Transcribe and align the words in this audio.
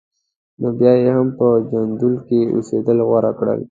نو 0.59 0.67
بیا 0.79 0.93
یې 1.01 1.09
هم 1.17 1.27
په 1.37 1.47
جندول 1.69 2.15
کې 2.27 2.39
اوسېدل 2.55 2.97
غوره 3.07 3.31
کړل. 3.39 3.59